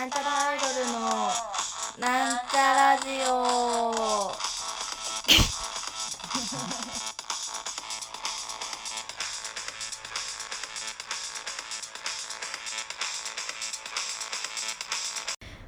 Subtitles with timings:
[0.00, 0.98] なんちゃらアイドルの
[2.00, 4.32] なんちゃラジオ。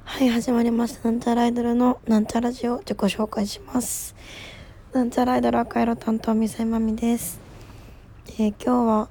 [0.03, 1.11] はい始まりました。
[1.11, 2.79] なんちゃらアイドルのなんちゃラジオ。
[2.79, 4.15] 自己紹介します。
[4.93, 7.39] なんちゃらアイドル赤色担当みさいまみです、
[8.39, 9.09] えー今日は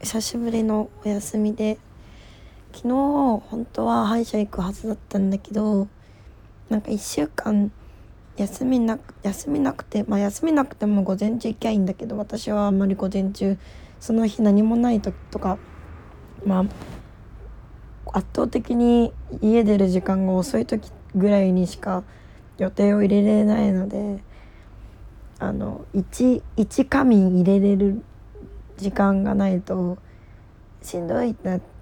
[0.00, 1.76] 久しぶりのお休みで
[2.74, 5.86] 昨日本当は歯医者行くはずだったんだけど
[6.68, 7.70] なんか1週間
[8.36, 13.56] 休みなく休みなくてまあ休みなくても午前中行きゃいいんだけど私はあんまり午前中
[14.00, 15.56] その日何もない時とか
[16.44, 16.64] ま
[18.12, 22.02] あ圧倒的に家出る時間が遅い時ぐらいにしか
[22.58, 24.18] 予定を入れれないので
[25.38, 28.02] あの1一仮眠入れれる
[28.78, 29.96] 時間がないと
[30.82, 31.73] しんどいってなって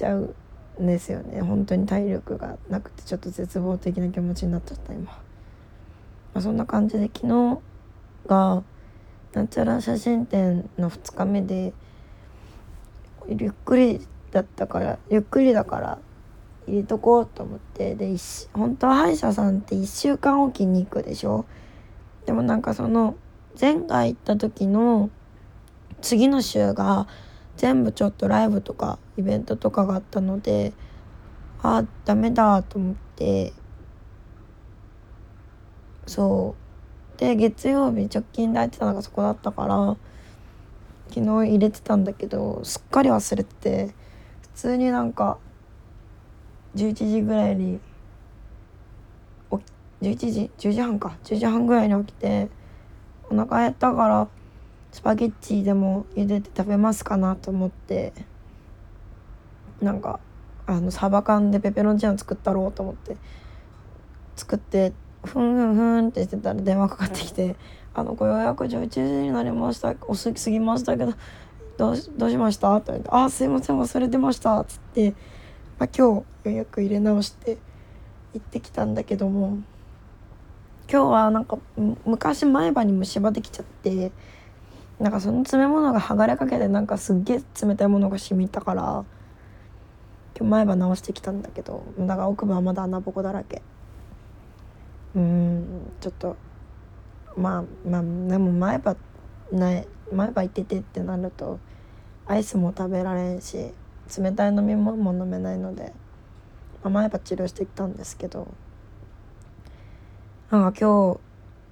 [0.00, 0.34] ちゃう
[0.82, 1.42] んですよね。
[1.42, 5.20] 本当に体力がなくてちょっと絶望的な気持ちになっちゃった今、ま
[6.34, 7.58] あ、そんな感じで昨日
[8.26, 8.62] が
[9.34, 11.72] なんちゃら写真展の2日目で
[13.28, 15.98] ゆっくりだったからゆっくりだから
[16.66, 18.16] 入れとこうと思ってで
[18.54, 21.44] 本当は歯医者さんって1週間おきに行くでしょ？
[22.26, 23.16] でもなんかその
[23.60, 25.10] 前回行った時の
[26.00, 27.06] 次の週が
[27.60, 30.72] 全部ちょっとライブとかイベントとかがあったので
[31.62, 33.52] あダメだと思って。
[36.06, 36.54] そ
[37.16, 37.20] う。
[37.20, 39.94] で月曜日直近で空いてたのがそこだったから
[41.10, 43.94] 昨日入れてたんだけどすっかり忘れてて
[44.40, 45.36] 普通になんか
[46.76, 47.78] 11時ぐらいに
[50.00, 51.18] 11時10時半か。
[51.24, 52.48] 10時半ぐらいに起きて
[53.28, 54.28] お腹減ったから
[54.92, 58.12] スパゲッチでも茹でて食べますかなと思って
[59.80, 60.20] なんか
[60.66, 63.16] あのサバ缶でペペロンチーノ作ったろうと思って
[64.36, 64.92] 作って
[65.24, 67.56] ふんふんふんってしてたら電話かかってきて
[67.94, 71.12] 「あのご予約11時になりました遅すぎましたけど
[71.76, 75.10] どうしどうしました?」って言われて「あすいません忘れてました」っつって、
[75.78, 77.58] まあ、今日予約入れ直して
[78.34, 79.58] 行ってきたんだけども
[80.90, 84.12] 今日はなんかむ昔前歯に虫歯できちゃって。
[85.00, 89.04] なんかその詰め物が剥がれかけてなんかすっげえ冷たいものが染みたから
[90.38, 93.62] 今日前歯直してきたんだけどだから奥歯はまだ穴ぼこだらけ。
[95.16, 96.36] うんちょっと
[97.36, 98.94] まあまあでも前歯
[99.50, 101.58] ない前歯いててってなると
[102.26, 103.72] アイスも食べられんし
[104.18, 105.94] 冷たい飲み物も飲めないので、
[106.84, 108.46] まあ、前歯治療してきたんですけど
[110.50, 111.20] なんか今日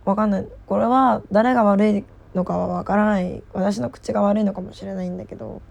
[0.05, 0.47] わかんない。
[0.67, 3.43] これは誰が悪いのかはわからない。
[3.53, 5.62] 私の口が悪いのかもしれないんだけど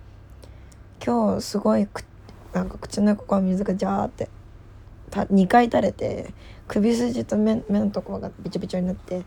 [1.03, 2.03] 今日すごいく
[2.53, 4.29] なんか口の横から水がジャーって
[5.09, 6.34] た2回垂れて
[6.67, 9.25] 首筋と目目のところがびちょびちょになって化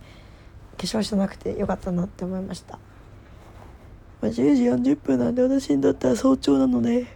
[0.78, 2.78] 粧してなくてよかったなって思いました、
[4.20, 7.06] まあ、10時40分なんで私にとっては早朝なので。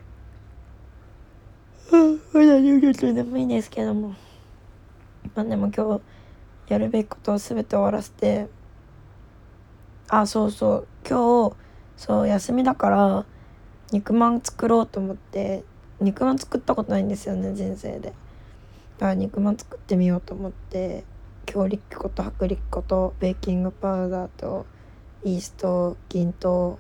[1.93, 4.15] うんまだ入居中眠いんですけども。
[5.35, 6.01] まあでも今日
[6.69, 8.49] やるべきことを全て終わらせて
[10.09, 10.87] あそうそう。
[11.09, 11.57] 今日
[11.97, 13.27] そう休みだから
[13.93, 15.65] 肉まん作ろうと思って
[16.01, 18.09] 肉まん作ったことないんですよね人生で。
[18.09, 18.13] だ
[19.01, 21.05] から肉まん作ってみようと思って
[21.47, 24.67] 強力粉と薄力粉とベーキングパウダーと
[25.25, 26.79] イースト銀糖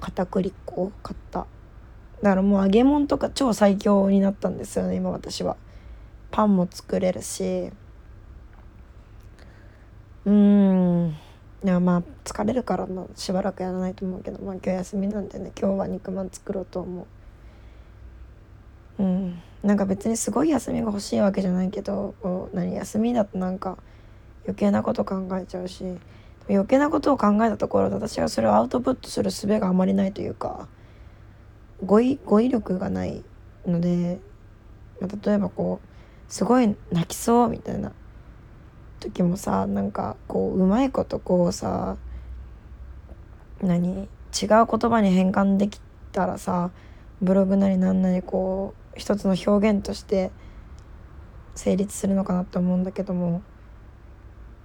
[0.00, 1.46] 片栗粉を買った。
[2.22, 5.56] だからもう揚げ物とか超最強になったんですよね今私は。
[6.30, 7.70] パンも作れるし。
[10.24, 10.65] うん。
[11.66, 17.08] いやまあ疲れるからまあしばらくやらないと思うけどまあ今日休みなんでね今日は肉まん作ろうと思
[18.98, 19.02] う。
[19.02, 19.42] うん。
[19.64, 23.78] なんか別にすごい休みが欲しいわけじゃないけどこう何休みだとなんか
[24.44, 25.82] 余計なこと考えちゃうし
[26.48, 30.68] 余計なことを考えたところで私はそれをアウトプットする術があまりないというか
[31.84, 33.24] 語彙語彙力がない
[33.66, 34.20] ので、
[35.00, 37.90] ま、例えばこうすごい泣きそうみたいな
[39.00, 41.96] 時もさなんかこううまいことこうさ
[43.60, 45.80] 何違う言葉に変換でき
[46.12, 46.70] たらさ
[47.22, 50.30] ブログなりなんなりこう一つの表現として
[51.54, 53.42] 成立するのかなって思うんだけども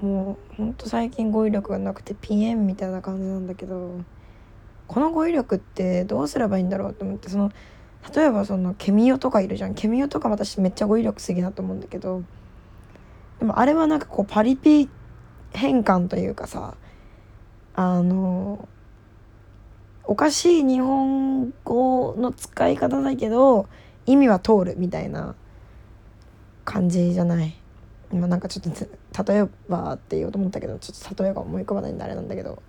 [0.02, 4.02] もうほんと最近語彙力がなくてピエンみたいな感じなんだけど
[4.88, 7.52] この語彙力ってどうすればいいんだろうと思ってその
[8.16, 9.76] 例えばそのケミオとかいるじゃん。
[9.76, 12.24] ケミオとか私めっちゃ語彙力すぎだと思うんだけど
[13.42, 14.88] でもあれはなんかこうパリピ
[15.52, 16.76] 変換というかさ
[17.74, 18.70] あの
[20.04, 23.68] おかしい日本語の使い方だけど
[24.06, 25.34] 意味は通るみたいな
[26.66, 27.58] 感じじゃない？
[28.14, 28.76] 今なんかちょっ
[29.16, 32.62] と例えばって言おうと思ったけどちょっと例えが思い浮かばないんであれなんだけど。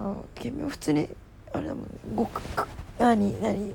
[0.00, 1.08] あ君は普通に
[1.52, 1.90] あれだもんね。
[2.16, 2.42] ごく
[2.98, 3.74] 何何？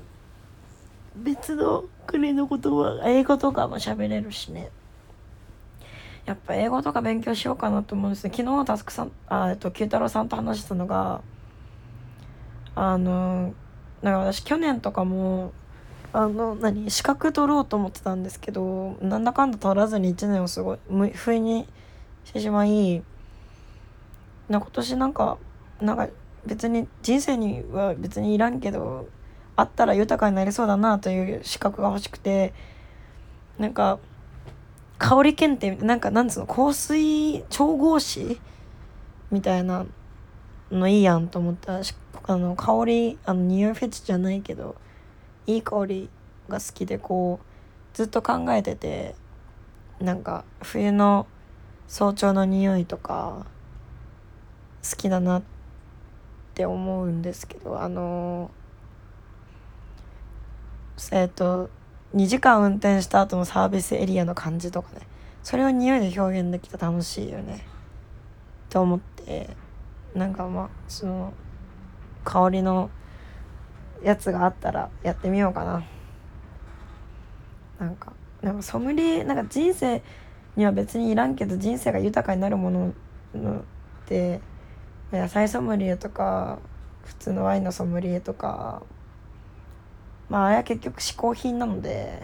[1.16, 4.70] 別の国の言葉英語とかも喋れるしね。
[6.26, 8.32] やっぱ英語とか勉強しようかなと思うんですね。
[8.36, 11.22] 昨日タスクさんあえっと九太郎さんと話したのが
[12.76, 13.54] あの
[14.02, 15.54] なんか私去年とかも
[16.14, 20.80] あの何資格取ろうと思ってたんですけどなんだかんだ取らずに1年をすごい
[21.14, 21.68] 不意に
[22.24, 23.04] してしまい
[24.50, 25.38] な今年なんか
[25.82, 26.08] なんか
[26.46, 29.08] 別に人生には別にいらんけど
[29.56, 32.54] あったら豊かになりそうだなという資格が欲しくて
[33.58, 34.00] なんか
[34.98, 38.40] 香り検定なんかなんつうの香水調合師
[39.32, 39.86] みたいな
[40.72, 41.82] のいいやんと思った。
[42.28, 44.76] あの香りあの匂いフェチじゃないけど
[45.46, 46.10] いい香り
[46.50, 47.46] が好きでこう
[47.96, 49.14] ずっと考えてて
[50.00, 51.28] なんか冬の
[51.88, 53.46] 早朝の匂いとか
[54.90, 55.44] 好きだなっ
[56.56, 58.50] て思うんですけどあの
[61.12, 61.70] えっ、と
[62.16, 65.02] 2時間運転した後のサービスエリアの感じとかね。
[65.44, 67.66] それを匂いで表現できたら楽しいよね。
[68.70, 69.50] と思って
[70.16, 71.34] なんかまあその
[72.24, 72.90] 香りの
[74.02, 75.84] やつがあったらやってみようかな。
[77.80, 80.02] なんかなんかソムリエなんか人生
[80.56, 83.62] には別にいらんけど人生が豊かになるものっ
[84.06, 84.40] て
[85.12, 86.60] 野菜ソムリエとか
[87.04, 88.84] 普通のワインのソムリエとか
[90.30, 92.22] まああれは結局嗜好品なので、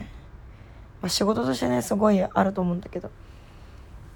[1.01, 3.11] まあ、仕事としてねすごいあると思うんだけど、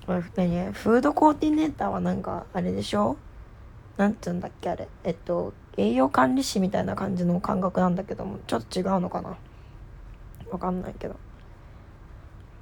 [0.08, 0.72] まあ、何？
[0.74, 3.18] フードコーディネーターはなんかあれでしょ？
[3.98, 4.88] なんて言うんだっけあれ。
[5.04, 9.38] えっと栄養管理士みたいな感じの感覚なんだけどもちょっと違うのかな？
[10.52, 11.16] わかんないけど。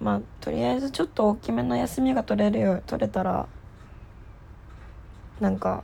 [0.01, 3.47] まあとりあえずちょっと大きめの休みが取れるよ取れたら
[5.39, 5.83] なんか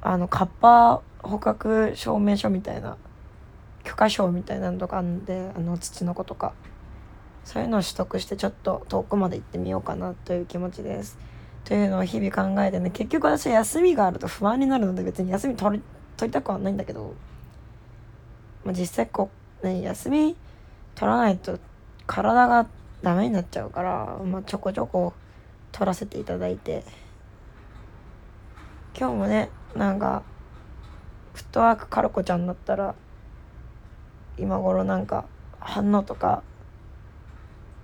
[0.00, 2.96] あのカッパ捕獲証明書みたいな
[3.84, 6.52] 許可証みたいなのとかあるんであの土の子とか。
[7.44, 11.18] そういうのを取得してちょっと遠くまで行ってみようかなという気持ちです。
[11.64, 15.84] というのを日々考えてね結局私は休みがあると不安になるので別に休み取り
[16.16, 17.14] 取りたくはないんだけど、
[18.64, 19.30] まあ、実際こ
[19.62, 20.36] う、ね、休み
[20.94, 21.58] 取らないと
[22.06, 22.66] 体が
[23.02, 25.14] ダメになっちゃうから、まあ、ちょこちょこ
[25.72, 26.84] 取らせていただいて。
[28.96, 30.22] 今日もねなんか
[31.32, 32.94] フットワークカルコちゃんだったら
[34.38, 35.26] 今頃なんか
[35.60, 36.42] 反応とか、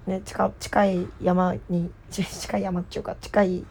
[0.07, 3.65] ね、近近い山に 近い山っていうか近い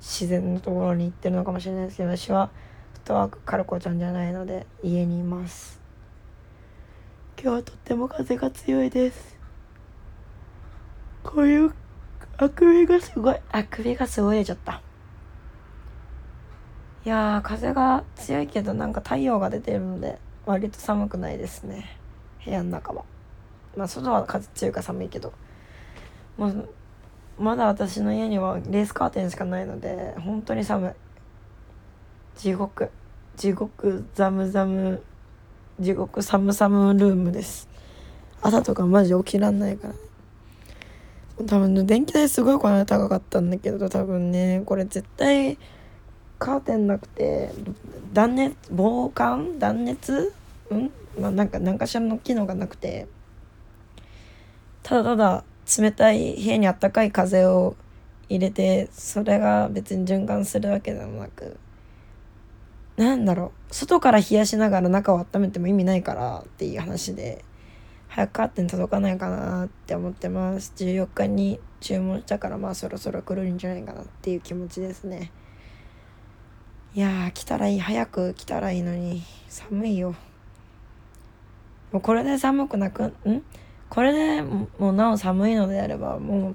[0.00, 2.50] 自然のところに行ってるのかもしれないですけど私は
[2.92, 5.80] フットワークカルコちゃんじゃないので家にいます。
[7.40, 9.38] 今日はとっても風が強いです。
[11.22, 11.74] こういう
[12.36, 13.36] あくびがすごい。
[13.50, 14.82] あくびがすごい出ちゃった。
[17.04, 21.98] いや風が強いけどなんか太陽が出てるので割と寒くないですね
[22.44, 23.04] 部屋の中は。
[23.76, 25.32] まあ外は風強いか寒いけど。
[26.36, 26.68] もう
[27.38, 30.92] まだ私の家にはレースカーテンしかないので本当に寒い。
[32.38, 32.90] 地獄。
[33.36, 35.02] 地獄ザムザム。
[35.80, 37.68] 地獄サムサムルームです。
[38.42, 39.94] 朝とかマジ起きらんないから。
[41.46, 45.58] 多分電気代すごいこの間高かったんだけど多分ねこれ絶対
[46.38, 47.50] カーテンなくて
[48.12, 49.58] 断熱防寒？
[49.58, 50.32] 断熱？
[50.70, 50.90] うん？
[51.20, 53.06] まあ、なんか何かしらの機能がなくて。
[54.82, 55.44] ただただ
[55.78, 57.74] 冷たい部屋にあったかい風を
[58.28, 61.56] 入れてそれが別に循環するわけでもなく
[62.96, 63.74] なんだろう。
[63.74, 67.44] 外から冷やしながら中を温めても意味ないからっていう話で
[68.08, 70.72] 早くカーテン届かないかなって思ってます。
[70.76, 75.32] 14日に注文したからまあそろそろ来るんじゃないかなっていう気持ちですね。
[76.94, 77.80] いや来たらいい。
[77.80, 79.22] 早く来たらいいのに。
[79.48, 80.14] 寒いよ。
[81.94, 83.12] もうこれで寒くなくん？
[83.88, 86.54] これでもうなお寒いのであればもう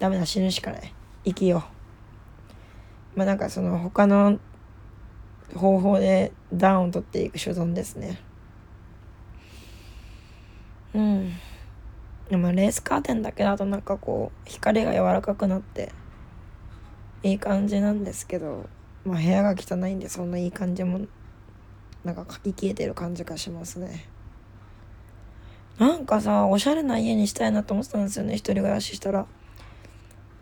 [0.00, 0.92] ダメだ死ぬしかない。
[1.24, 1.62] 生きよ
[3.14, 3.18] う。
[3.18, 4.40] まあなんかその他の
[5.54, 8.18] 方法で暖を取っていく所存ですね。
[10.94, 11.32] うん。
[12.28, 15.92] でもレースカーテンだけだとなんかこう光が柔らかくなって
[17.22, 18.68] いい感じなんですけど
[19.04, 21.02] まあ部屋が汚いんでそんないい感じも
[22.02, 24.08] なんかかき消えてる感じがしますね。
[25.78, 29.22] なんかさおしゃれな家にしたいなと思ってたんですよね一人暮らししたら。
[29.22, 29.26] っ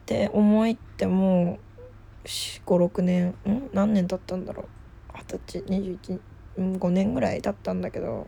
[0.07, 1.59] て思いっても
[2.25, 3.71] う56年ん？
[3.73, 4.67] 何年経ったんだろう。
[5.17, 6.21] 二十歳21
[6.79, 8.27] 5年ぐらい経ったんだけど。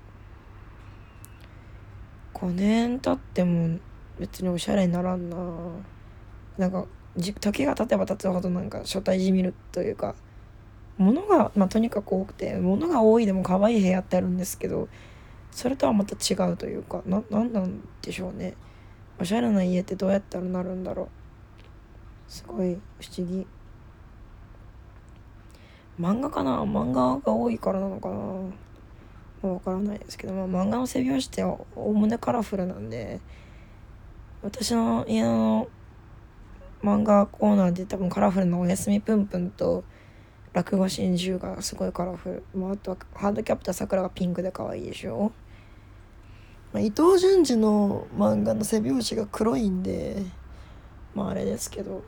[2.35, 3.79] 5年経っても
[4.19, 5.37] 別におしゃれにならんな。
[6.59, 6.87] なんか
[7.17, 10.15] 時が経てば経つほどなんか初対じみるというか
[10.99, 14.89] 物が、まあ、とにかく多くて物が多いでも可愛い部屋ってあるんですけど
[15.51, 18.55] それとはまた違うというかななんなんでしょうね。
[19.19, 21.09] おしゃれな家ってどうやったらなるんだろう。
[22.29, 23.47] すごい不思議。
[25.99, 26.63] 漫画かな？
[26.63, 28.17] 漫画が多いからなのかな？
[28.17, 33.21] わ、まからないですけど、まあ、漫画の背拍子っておおむねカラフルなんで
[34.43, 35.69] 私の家の
[36.83, 39.85] 漫画コーナーで多分カラフルなおやすみぷんぷんと
[40.57, 45.31] 落語真珠がすごいカラフル、まあ、あとはハードキャプターさくらがピンクで可愛いでしょ、
[46.73, 50.23] まあ、伊藤潤二の漫画の背拍子が黒いんで
[51.15, 52.03] まああれですけど。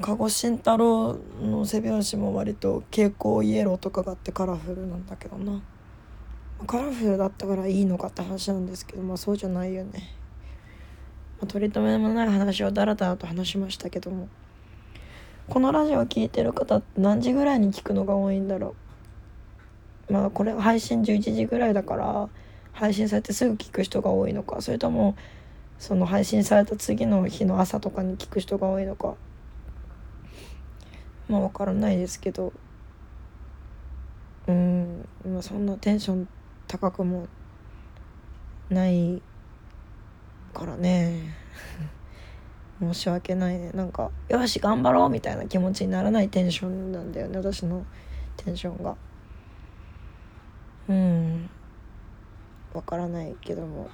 [0.00, 5.62] 鹿児慎太郎の背拍子も割と蛍光イエローとかがあってカラフルなんだけどな。
[6.66, 10.16] カラフルだったからいいのかって話なんですけどまあそうじゃないよね、
[11.38, 14.28] まあ、取り留めもない話をダラダラと話しましたけども。
[15.48, 18.74] このラジオ聴いてる方って何時ぐらいに聞くのが多いんだろ
[20.08, 20.12] う？
[20.12, 22.28] まあこれ配信11時ぐらいだから
[22.72, 24.62] 配信されてすぐ聞く人が多いのか。
[24.62, 25.16] それとも
[25.78, 29.14] その配信された次の日の朝とかに聞く人が多いのか。
[31.28, 32.52] まあ分からないですけど。
[34.46, 36.28] うんまあそんなテンション
[36.66, 37.28] 高くも
[38.70, 39.22] ない
[40.52, 41.34] からね。
[42.92, 43.70] 申し訳ないね。
[43.72, 47.38] なんかよし頑張ろうみたいな気持ちにならないテンションなんだよね。
[47.38, 47.84] 私の
[48.36, 48.96] テンションが。
[50.88, 51.50] うん。
[52.72, 53.88] わからないけども。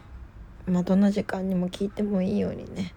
[0.66, 2.92] まあどんな時間にも聞いてもいいようにね。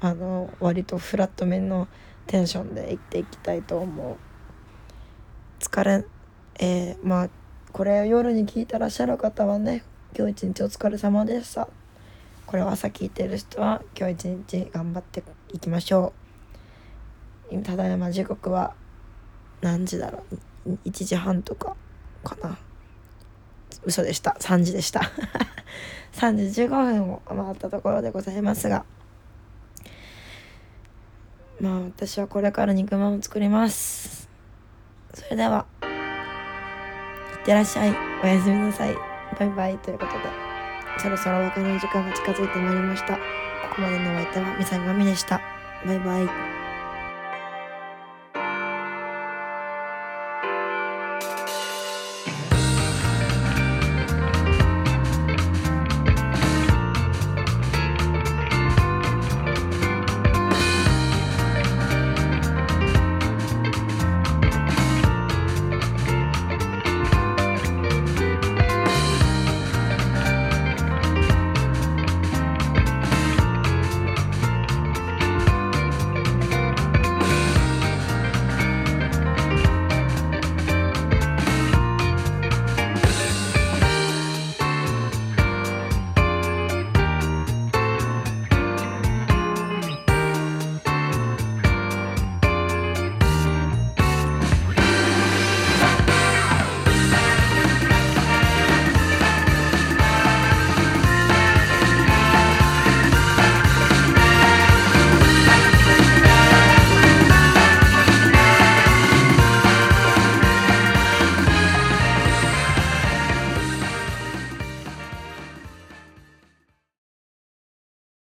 [0.00, 1.88] あの割とフラット面の
[2.26, 4.16] テンションでいっていきたいと思う。
[5.58, 6.04] 疲れ
[6.58, 7.30] えー、まあ
[7.72, 9.84] これを夜に聞いてらっしゃる方はね
[10.16, 11.79] 今日一日お疲れ様でした。
[12.50, 14.24] これを朝聞いてる人は今日一
[14.64, 16.12] 日頑張っていきましょ
[17.52, 17.62] う。
[17.62, 18.74] ただいま時刻は
[19.60, 20.24] 何時だろ
[20.66, 21.76] う？1時半とか
[22.24, 22.58] かな。
[23.84, 24.36] 嘘でした。
[24.40, 25.12] 3時でした。
[26.14, 28.84] 3時15分を回ったところでございますが。
[31.60, 34.28] まあ私はこれから肉まんを作ります。
[35.14, 35.86] それではい
[37.42, 37.94] ってらっしゃい。
[38.24, 38.96] おやすみなさい。
[39.38, 40.49] バイバイということで。
[41.00, 43.14] そろそろお別れの時間が近づいてまいりました。
[43.14, 43.20] こ
[43.76, 45.40] こまでのお相手はみさみまみでした。
[45.86, 46.59] バイバイ。